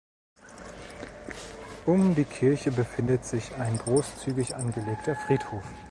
Um 1.85 2.15
die 2.15 2.23
Kirche 2.25 2.71
befindet 2.71 3.23
sich 3.23 3.51
ein 3.59 3.77
großzügig 3.77 4.55
angelegter 4.55 5.15
Friedhof. 5.15 5.63